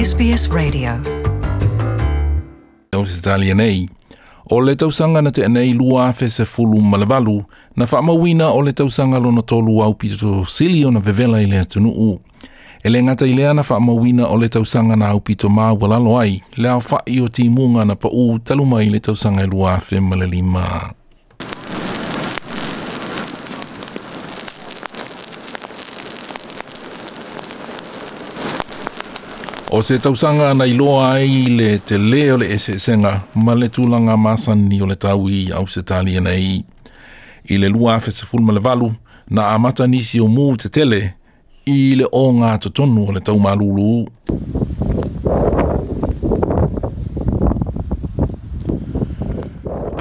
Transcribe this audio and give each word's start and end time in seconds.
SBS 0.00 0.48
Radio. 0.54 0.90
Tau 2.90 3.04
Italia 3.18 3.52
nei. 3.54 3.84
O 4.50 4.60
le 4.60 4.74
tau 4.76 4.88
na 5.22 5.30
te 5.30 5.44
anei 5.44 5.74
lua 5.74 6.08
afe 6.08 6.28
se 6.28 6.44
fulu 6.44 6.80
malavalu, 6.80 7.44
na 7.76 7.84
wha 7.92 8.02
mawina 8.02 8.48
o 8.48 8.60
le 8.62 8.72
tau 8.72 8.88
sanga 8.90 9.18
lona 9.18 9.42
tolu 9.42 9.82
au 9.82 9.94
pito 9.94 10.44
silio 10.46 10.90
na 10.90 11.00
vevela 11.00 11.38
i 11.42 11.46
lea 11.46 11.64
tunu 11.64 11.88
u. 11.90 12.18
E 12.82 12.88
le 12.88 13.02
ngata 13.02 13.26
i 13.26 13.34
lea 13.34 13.54
na 13.54 13.62
wha 13.68 13.80
mawina 13.80 14.26
o 14.28 14.36
le 14.38 14.48
tau 14.48 14.64
na 14.96 15.08
au 15.10 15.20
pito 15.20 15.48
maa 15.50 15.72
walalo 15.74 16.18
ai, 16.18 16.40
lea 16.56 16.76
o 16.76 17.28
ti 17.28 17.48
munga 17.48 17.84
na 17.84 17.94
pa 17.94 18.08
u 18.08 18.38
taluma 18.38 18.80
i 18.82 18.88
le 18.90 19.00
tau 19.00 19.12
i 19.12 19.46
lua 19.46 19.74
afe 19.74 20.00
malalima. 20.00 20.94
O 29.72 29.82
se 29.82 29.98
tausanga 30.00 30.54
na 30.54 30.66
iloa 30.66 31.12
ai 31.14 31.46
le 31.56 31.78
te 31.78 31.98
leo 31.98 32.36
le 32.36 32.46
ese 32.54 32.74
senga, 32.78 33.20
ma 33.44 33.54
le 33.54 33.68
tūlanga 33.70 34.16
masani 34.18 34.80
o 34.82 34.86
le 34.90 34.96
taui 34.98 35.52
au 35.54 35.66
se 35.70 35.82
tali 35.86 36.16
ana 36.18 36.32
i. 36.34 36.58
I 37.46 37.56
le 37.62 37.68
lua 37.70 37.94
afe 38.00 38.10
se 38.10 38.26
fulma 38.26 38.52
le 38.52 38.58
valu, 38.60 38.88
na 39.30 39.44
amata 39.54 39.86
nisi 39.86 40.18
o 40.20 40.26
mū 40.26 40.56
te 40.58 40.68
tele, 40.74 40.98
i 41.70 41.94
le 41.94 42.08
o 42.10 42.24
ngā 42.34 42.56
tonu 42.66 43.04
o 43.06 43.12
le 43.14 43.20
tau 43.22 43.38
malulu. 43.38 44.10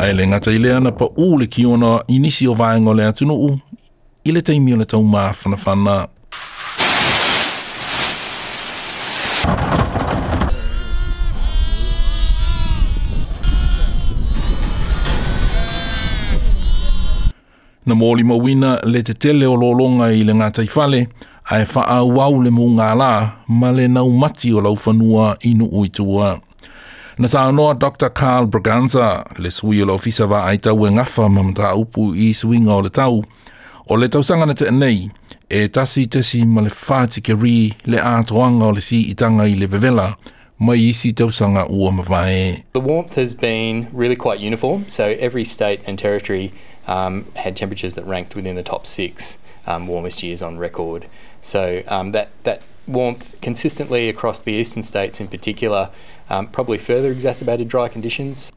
Ai 0.02 0.14
le 0.18 0.26
ngata 0.32 0.50
i 0.52 0.58
le 0.64 0.74
ana 0.80 0.92
pa 0.98 1.06
ule 1.14 1.46
ki 1.48 1.66
ona 1.70 2.00
inisi 2.08 2.48
o 2.50 2.56
vaenga 2.58 2.90
o 2.90 2.94
le 2.98 3.06
atunu 3.06 3.36
u, 3.36 3.54
i 4.26 4.32
le 4.34 4.42
teimi 4.42 4.74
o 4.74 4.78
le 4.82 4.86
tau 4.90 5.04
maa 5.06 5.30
fanafana. 5.30 5.86
Fana. 5.86 6.08
na 17.90 17.96
mōli 17.98 18.24
mawina 18.24 18.80
le 18.86 19.02
te 19.02 19.14
tele 19.14 19.46
o 19.50 19.56
lōlonga 19.58 20.12
i 20.16 20.22
le 20.24 20.36
ngātai 20.38 20.68
fale, 20.70 21.04
a 21.50 21.58
e 21.64 21.66
wha 22.06 22.28
au 22.30 22.44
le 22.46 22.52
mō 22.54 22.68
ngā 22.78 22.90
lā, 23.00 23.14
ma 23.50 23.72
le 23.74 23.88
nau 23.90 24.12
mati 24.22 24.52
o 24.54 24.62
lau 24.62 24.78
whanua 24.78 25.32
inu 25.50 25.66
uitua. 25.74 26.36
Na 27.20 27.26
sā 27.28 27.48
anoa 27.50 27.74
Dr. 27.76 28.12
Carl 28.16 28.46
Braganza, 28.46 29.26
le 29.40 29.50
sui 29.52 29.82
o 29.82 29.90
lofisa 29.90 30.28
wa 30.30 30.44
aita 30.52 30.72
ue 30.78 30.92
ngafa 30.94 31.26
ma 31.30 31.44
mta 31.44 31.74
upu 31.76 32.12
i 32.16 32.30
suinga 32.38 32.78
o 32.78 32.80
le 32.86 32.94
tau, 32.94 33.24
o 33.90 33.98
le 33.98 34.08
tausanga 34.14 34.46
na 34.46 34.54
te 34.54 34.70
nei, 34.72 35.10
e 35.50 35.66
tasi 35.74 36.06
tasi 36.08 36.46
ma 36.46 36.62
le 36.62 36.70
whāti 36.70 37.24
ke 37.26 37.34
ri 37.42 37.74
le 37.90 37.98
ātoanga 37.98 38.70
o 38.70 38.76
le 38.78 38.86
si 38.86 39.02
itanga 39.12 39.50
i 39.50 39.58
le 39.58 39.68
vevela, 39.68 40.12
The 40.62 40.76
warmth 42.92 43.16
has 43.16 43.34
been 43.34 43.88
really 43.94 44.16
quite 44.18 44.42
uniform. 44.42 44.90
So, 44.90 45.16
every 45.18 45.46
state 45.46 45.80
and 45.88 45.98
territory 45.98 46.52
um, 46.90 47.26
had 47.36 47.56
temperatures 47.56 47.94
that 47.96 48.06
ranked 48.06 48.36
within 48.36 48.56
the 48.56 48.64
top 48.64 48.88
six 48.88 49.38
um, 49.68 49.88
warmest 49.88 50.24
years 50.24 50.42
on 50.42 50.58
record. 50.58 51.06
So 51.42 51.84
um, 51.88 52.10
that 52.12 52.30
that 52.44 52.64
warmth 52.88 53.36
consistently 53.42 54.10
across 54.10 54.40
the 54.40 54.52
eastern 54.52 54.82
states 54.84 55.22
in 55.22 55.28
particular 55.28 55.92
um, 56.32 56.48
probably 56.48 56.80
further 56.80 57.12
exacerbated 57.12 57.68
dry 57.68 57.88
conditions. 57.88 58.52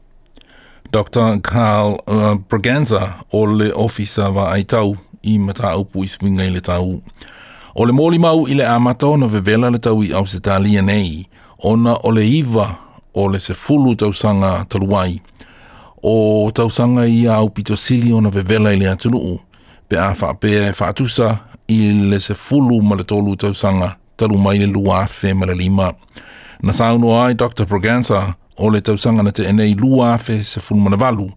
Dr. 0.91 1.39
Carl 1.39 2.01
uh, 2.07 2.35
Braganza 2.35 3.23
o 3.31 3.41
le 3.41 3.71
ofisa 3.71 4.33
wa 4.33 4.49
ai 4.51 4.65
i 5.23 5.37
matau 5.39 5.85
upu 5.85 6.03
i 6.03 6.43
i 6.43 6.49
le 6.49 6.59
tau. 6.61 7.01
O 7.75 7.83
le 7.83 7.93
mōli 7.93 8.19
mau 8.19 8.45
i 8.47 8.53
le 8.53 8.65
amata 8.67 9.07
ona 9.07 9.27
vevela 9.27 9.71
le 9.71 9.77
tau 9.79 10.01
i 10.03 10.07
Ausitalia 10.13 10.81
nei, 10.81 11.27
ona 11.63 11.95
o 12.01 12.09
le 12.11 12.21
iwa 12.27 12.67
o 13.13 13.23
le 13.27 13.39
se 13.39 13.53
fulu 13.53 13.95
sanga 14.15 14.65
taluai. 14.69 15.21
o 16.03 16.51
tausanga 16.53 17.05
i 17.07 17.25
au 17.27 17.49
pito 17.49 17.75
sili 17.77 18.13
ona 18.13 18.29
vevela 18.29 18.73
i 18.73 18.75
le 18.77 18.87
atunuu 18.89 19.39
pe 19.87 19.97
a 19.99 20.13
whaapea 20.21 20.67
e 20.67 20.71
whaatusa 20.79 21.37
i 21.67 21.77
le 22.09 22.19
se 22.19 22.33
fulu 22.33 22.81
ma 22.81 22.95
le 22.95 23.03
tolu 23.03 23.35
tausanga 23.35 23.95
talu 24.17 24.37
mai 24.37 24.57
le 24.59 24.65
lua 24.67 24.99
afe 25.01 25.33
ma 25.33 25.45
le 25.45 25.53
lima. 25.53 25.93
Na 26.61 26.73
sauno 26.73 27.23
ai 27.23 27.33
Dr. 27.33 27.65
Proganza 27.65 28.33
o 28.57 28.69
le 28.69 28.81
tausanga 28.81 29.23
na 29.23 29.31
te 29.31 29.43
enei 29.43 29.73
lua 29.75 30.13
afe 30.13 30.43
se 30.43 30.59
fulu 30.59 30.81
ma 30.81 30.89
le 30.89 30.97
valu 30.97 31.27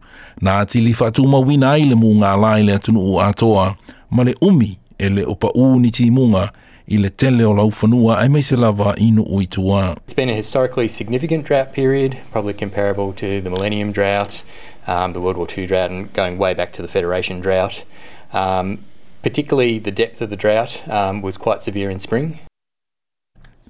na 0.42 0.58
ati 0.58 0.80
li 0.80 0.94
ma 1.32 1.38
wina 1.38 1.70
ai 1.72 1.84
le 1.86 1.94
munga 1.94 2.36
lai 2.36 2.62
le 2.66 2.72
atunuu 2.74 3.20
atoa 3.22 3.74
ma 4.10 4.24
le 4.24 4.34
umi 4.40 4.78
e 4.98 5.08
le 5.08 5.22
opa 5.26 5.48
uu 5.54 5.78
ni 5.80 5.90
ti 5.90 6.10
munga 6.10 6.50
i 6.88 6.96
le 6.98 7.10
tele 7.10 7.42
o 7.44 7.50
laufanua 7.54 8.18
ai 8.18 8.28
mai 8.28 8.42
se 8.42 8.56
lava 8.56 8.94
inu 8.96 9.24
ui 9.28 9.46
tua. 9.46 9.96
It's 10.04 10.14
been 10.14 10.28
a 10.28 10.34
historically 10.34 10.86
significant 10.88 11.44
drought 11.44 11.72
period, 11.72 12.16
probably 12.30 12.52
comparable 12.54 13.12
to 13.14 13.40
the 13.40 13.50
Millennium 13.50 13.90
Drought, 13.92 14.42
um, 14.86 15.12
the 15.12 15.20
World 15.20 15.36
War 15.36 15.48
II 15.58 15.66
drought 15.66 15.90
and 15.90 16.12
going 16.12 16.38
way 16.38 16.54
back 16.54 16.72
to 16.74 16.82
the 16.82 16.88
Federation 16.88 17.40
drought. 17.40 17.84
Um, 18.32 18.84
particularly 19.22 19.80
the 19.80 19.90
depth 19.90 20.20
of 20.22 20.30
the 20.30 20.36
drought 20.36 20.80
um, 20.88 21.22
was 21.22 21.36
quite 21.36 21.60
severe 21.62 21.90
in 21.90 21.98
spring. 21.98 22.38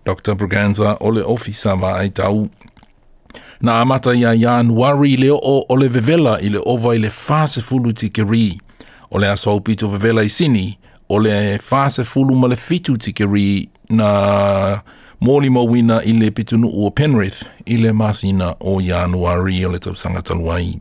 Dr. 0.04 0.34
Braganza 0.34 0.96
ole 1.00 1.22
ofisa 1.22 1.74
va 1.80 1.96
ai 1.96 2.08
tau. 2.08 2.50
Na 3.62 3.80
amata 3.80 4.12
ia 4.14 4.36
Januari 4.36 5.16
leo 5.16 5.40
o 5.42 5.64
ole 5.70 5.88
vevela 5.88 6.36
i 6.42 6.48
le 6.50 6.58
ova 6.66 6.88
i 6.94 6.98
le 6.98 7.08
fase 7.08 7.62
fulu 7.62 7.92
tikeri. 7.94 8.60
O 9.10 9.18
le 9.18 9.26
aso 9.28 9.54
upito 9.56 9.88
vevela 9.88 10.22
i 10.22 10.28
sini, 10.28 10.76
o 11.08 11.18
le 11.18 11.58
fase 11.58 12.04
fulu 12.04 12.36
ma 12.36 12.48
le 12.48 12.56
fitu 12.56 12.96
tikiri 12.96 13.68
na 13.90 14.80
mōli 15.22 15.50
mawina 15.50 16.00
i 16.04 16.12
le 16.12 16.30
pitunu 16.30 16.68
o 16.84 16.90
Penrith 16.90 17.46
i 17.66 17.76
le 17.78 17.92
masina 17.92 18.54
o 18.60 18.80
Januari 18.80 19.64
o 19.66 19.70
le 19.70 19.78
tau 19.78 19.94
sangatalua 19.96 20.58
i. 20.62 20.74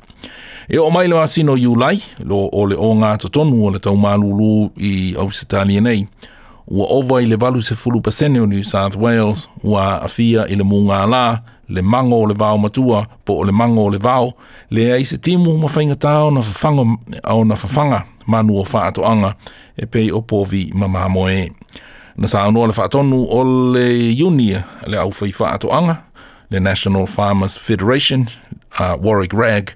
E 0.67 0.77
o 0.81 0.89
mai 0.89 1.07
le 1.07 1.15
masina 1.15 1.51
o 1.53 1.57
Yulai, 1.57 2.01
lo 2.23 2.47
o 2.51 2.65
le 2.65 2.75
o 2.75 2.89
ngā 2.99 3.13
tatonu 3.23 3.61
o 3.67 3.73
le 3.73 3.79
tau 3.79 3.95
mālulu 3.97 4.49
i 4.77 5.13
Ausitali 5.21 5.77
nei, 5.81 6.01
ua 6.67 6.87
ova 6.97 7.21
i 7.21 7.29
le 7.29 7.37
valu 7.37 7.61
se 7.61 7.75
fulu 7.77 8.01
pasene 8.01 8.41
o 8.41 8.49
New 8.49 8.63
South 8.63 8.97
Wales, 8.97 9.45
ua 9.63 9.99
afia 10.09 10.47
i 10.51 10.57
le 10.59 10.65
mūngā 10.65 11.03
laa, 11.09 11.37
le 11.69 11.81
mango 11.81 12.15
o 12.21 12.25
le 12.25 12.33
vao 12.33 12.57
matua, 12.57 13.05
po 13.25 13.33
o 13.33 13.43
le 13.43 13.51
mango 13.51 13.85
o 13.85 13.89
le 13.89 13.97
vao, 13.97 14.33
le 14.69 14.91
ai 14.93 15.05
se 15.05 15.17
timu 15.17 15.57
ma 15.57 15.67
whainga 15.67 15.95
tāo 15.95 16.31
na 16.33 16.39
whafanga, 16.41 16.83
au 17.23 17.43
na 17.45 17.55
whafanga 17.55 18.03
manu 18.27 18.59
o 18.59 18.63
whaato 18.63 19.05
anga, 19.05 19.35
e 19.81 19.85
pei 19.85 20.11
o 20.11 20.21
povi 20.21 20.71
ma 20.73 20.87
mamo 20.87 21.25
Na 22.17 22.27
sa 22.27 22.43
anua 22.47 22.67
le 22.67 22.73
whaatonu 22.73 23.25
o 23.29 23.43
le 23.73 24.13
unia 24.23 24.63
le 24.87 24.97
au 24.97 25.09
whai 25.11 25.31
whaato 25.39 25.71
anga, 25.71 25.97
le 26.49 26.59
National 26.59 27.07
Farmers 27.07 27.57
Federation, 27.57 28.25
uh, 28.79 28.95
Warwick 29.01 29.33
Rag, 29.33 29.73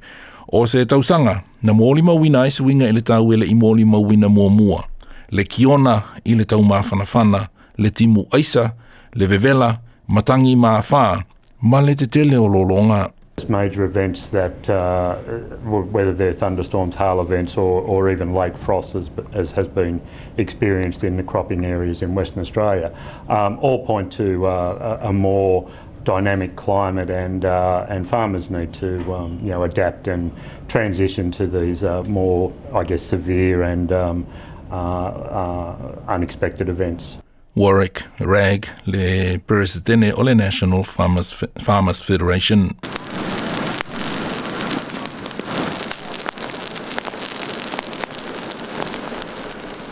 o 0.51 0.65
se 0.65 0.85
tausanga, 0.85 1.43
na 1.61 1.73
mōli 1.73 2.01
mawina 2.01 2.43
ai 2.43 2.51
suinga 2.51 2.85
i 2.85 2.91
le 2.93 3.01
tau 3.01 3.33
ele 3.33 3.45
i 3.45 3.53
mōli 3.53 3.85
mawina 3.85 4.29
mua 4.29 4.49
mua, 4.49 4.83
le 5.31 5.43
kiona 5.43 6.03
i 6.25 6.33
le 6.35 6.45
tau 6.45 6.61
mawhanawhana, 6.61 7.49
le 7.77 7.89
timu 7.89 8.25
aisa, 8.31 8.73
le 9.13 9.27
vevela, 9.27 9.79
matangi 10.07 10.55
mawhaa, 10.55 11.23
male 11.61 11.93
te 11.93 12.05
tele 12.05 12.35
o 12.35 13.11
Major 13.47 13.85
events 13.85 14.27
that, 14.29 14.69
uh, 14.69 15.15
whether 15.95 16.13
they're 16.13 16.33
thunderstorms, 16.33 16.93
hail 16.93 17.21
events, 17.21 17.55
or, 17.55 17.81
or 17.83 18.09
even 18.11 18.33
late 18.33 18.57
frosts, 18.57 18.95
as, 18.95 19.09
as 19.31 19.53
has 19.53 19.65
been 19.65 20.01
experienced 20.37 21.05
in 21.05 21.15
the 21.15 21.23
cropping 21.23 21.63
areas 21.63 22.01
in 22.01 22.13
Western 22.13 22.41
Australia, 22.41 22.93
um, 23.29 23.57
all 23.61 23.85
point 23.85 24.11
to 24.11 24.45
uh, 24.45 24.99
a 25.03 25.13
more 25.13 25.69
dynamic 26.03 26.57
climate, 26.57 27.09
and 27.09 27.45
uh, 27.45 27.85
and 27.87 28.09
farmers 28.09 28.49
need 28.49 28.73
to 28.73 29.01
um, 29.13 29.39
you 29.41 29.51
know 29.51 29.63
adapt 29.63 30.09
and 30.09 30.33
transition 30.67 31.31
to 31.31 31.47
these 31.47 31.81
uh, 31.85 32.03
more, 32.09 32.51
I 32.73 32.83
guess, 32.83 33.01
severe 33.01 33.61
and 33.63 33.89
um, 33.93 34.25
uh, 34.69 34.75
uh 34.75 35.75
unexpected 36.09 36.67
events. 36.67 37.19
Warwick 37.55 38.03
Rag 38.19 38.65
le 38.85 39.39
Presidente 39.39 40.13
o 40.15 40.23
le 40.23 40.35
National 40.35 40.83
Farmers, 40.83 41.33
Farmers 41.57 42.01
Federation. 42.01 42.69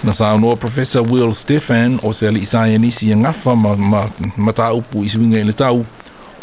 Na 0.04 0.14
sāu 0.14 0.40
noa 0.40 0.56
Professor 0.56 1.02
Will 1.04 1.34
Stefan 1.34 2.00
o 2.04 2.14
se 2.14 2.28
ali 2.28 2.42
isaia 2.42 2.78
nisi 2.78 3.12
e 3.12 3.16
ngafa 3.16 3.56
ma, 3.56 3.76
ma, 3.76 4.08
ma 4.38 4.52
tā 4.54 4.72
upu 4.76 5.02
i 5.04 5.10
swinga 5.10 5.42
i 5.42 5.44
le 5.44 5.52
tau, 5.54 5.84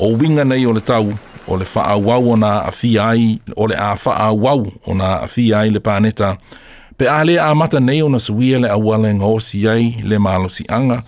o 0.01 0.11
winga 0.19 0.45
nei 0.45 0.67
o 0.67 0.73
le 0.75 0.81
tau, 0.85 1.15
o 1.47 1.57
le 1.57 1.65
faa 1.65 1.95
wau 1.97 2.33
o 2.35 2.37
nā 2.37 2.51
a 2.67 2.73
ai, 3.09 3.39
o 3.57 3.67
le 3.67 3.77
a 3.77 3.95
faa 3.97 4.29
wau 4.33 4.67
o 4.85 4.95
nā 4.99 5.21
a 5.25 5.57
ai 5.61 5.71
le 5.71 5.81
pāneta, 5.81 6.35
pe 6.99 7.09
a 7.11 7.25
lea 7.25 7.47
amata 7.47 7.81
nei 7.81 8.03
ona 8.03 8.19
suia 8.19 8.59
le 8.61 8.69
aualega 8.71 9.25
osi 9.27 9.69
ai 9.69 9.95
le 10.03 10.19
malosiaga 10.19 11.03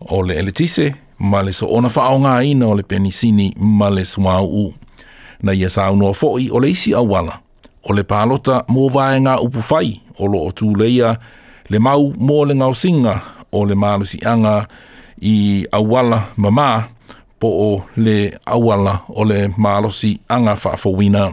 o 0.00 0.22
le 0.22 0.34
eletise 0.38 0.94
ma 1.18 1.42
le 1.42 1.52
so 1.52 1.66
ona 1.70 1.88
faaaogāina 1.88 2.66
o 2.66 2.74
le 2.74 2.82
penisini 2.82 3.50
ma 3.58 3.90
le 3.90 4.02
suāuu 4.04 4.72
na 5.42 5.52
ia 5.52 5.70
sa 5.70 5.82
saunoa 5.86 6.10
foʻi 6.14 6.46
o 6.52 6.60
le 6.60 6.70
isi 6.70 6.94
auala 6.94 7.38
o 7.84 7.92
le 7.92 8.04
palota 8.04 8.64
mo 8.68 8.88
vaega 8.88 9.38
upu 9.40 9.62
fai 9.62 10.00
o 10.18 10.26
loo 10.26 10.52
tuleia 10.52 11.16
le 11.68 11.78
mau 11.78 12.12
mo 12.18 12.44
le 12.44 12.54
gaosiga 12.54 13.20
o 13.52 13.64
le 13.66 13.74
anga 14.32 14.66
i 15.22 15.64
auala 15.72 16.22
mamā 16.38 16.82
po 17.40 17.48
o 17.48 17.82
le 17.96 18.38
auala 18.46 18.98
o 19.08 19.24
le 19.24 19.48
malosiaga 19.58 20.56
faafouina 20.56 21.32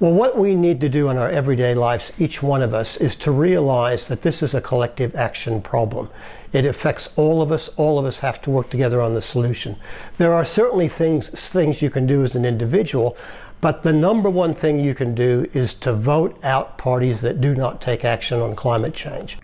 Well, 0.00 0.14
what 0.14 0.38
we 0.38 0.54
need 0.54 0.80
to 0.80 0.88
do 0.88 1.10
in 1.10 1.18
our 1.18 1.28
everyday 1.28 1.74
lives, 1.74 2.10
each 2.18 2.42
one 2.42 2.62
of 2.62 2.72
us, 2.72 2.96
is 2.96 3.14
to 3.16 3.30
realize 3.30 4.08
that 4.08 4.22
this 4.22 4.42
is 4.42 4.54
a 4.54 4.60
collective 4.62 5.14
action 5.14 5.60
problem. 5.60 6.08
It 6.54 6.64
affects 6.64 7.12
all 7.16 7.42
of 7.42 7.52
us. 7.52 7.68
All 7.76 7.98
of 7.98 8.06
us 8.06 8.20
have 8.20 8.40
to 8.42 8.50
work 8.50 8.70
together 8.70 9.02
on 9.02 9.12
the 9.12 9.20
solution. 9.20 9.76
There 10.16 10.32
are 10.32 10.46
certainly 10.46 10.88
things, 10.88 11.28
things 11.28 11.82
you 11.82 11.90
can 11.90 12.06
do 12.06 12.24
as 12.24 12.34
an 12.34 12.46
individual, 12.46 13.14
but 13.60 13.82
the 13.82 13.92
number 13.92 14.30
one 14.30 14.54
thing 14.54 14.80
you 14.80 14.94
can 14.94 15.14
do 15.14 15.44
is 15.52 15.74
to 15.80 15.92
vote 15.92 16.34
out 16.42 16.78
parties 16.78 17.20
that 17.20 17.38
do 17.38 17.54
not 17.54 17.82
take 17.82 18.02
action 18.02 18.40
on 18.40 18.56
climate 18.56 18.94
change. 18.94 19.36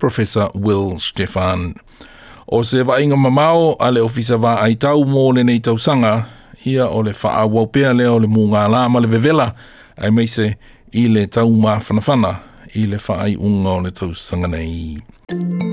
Professor 0.00 0.48
Will 0.56 0.98
Stefan. 0.98 1.76
O 2.48 2.62
se 2.62 2.78
mamao 2.82 3.76
a 3.78 3.92
le 3.92 4.00
ofisa 4.00 4.40
va 4.40 4.58
ai 4.60 4.74
tau 4.74 5.04
mō 5.04 5.32
le 5.34 5.44
nei 5.44 5.60
tausanga, 5.60 6.26
ia 6.66 6.84
o 6.84 6.98
le 6.98 7.12
wha 7.12 7.44
awau 7.46 7.68
o 7.68 8.16
le 8.18 8.26
mūngā 8.26 8.66
lā 8.68 9.00
le 9.00 9.06
vevela, 9.06 9.54
ai 9.96 10.10
mai 10.10 10.26
se 10.26 10.54
i 10.92 11.08
le 11.08 11.26
tau 11.26 11.50
mā 11.64 11.76
whanawhana 11.88 12.32
i 12.74 12.86
le 12.90 12.98
whaai 13.06 13.34
unga 13.48 13.70
o 13.76 13.80
le 13.86 13.90
tau 13.90 14.12
sanga 14.28 14.48
nei. 14.54 15.02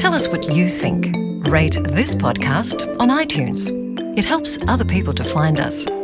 Tell 0.04 0.14
us 0.16 0.28
what 0.32 0.46
you 0.58 0.68
think. 0.68 1.14
Rate 1.50 1.78
this 1.96 2.16
podcast 2.16 2.88
on 3.00 3.10
iTunes. 3.10 3.72
It 4.18 4.26
helps 4.26 4.60
other 4.68 4.86
people 4.86 5.14
to 5.14 5.24
find 5.24 5.60
us. 5.60 6.01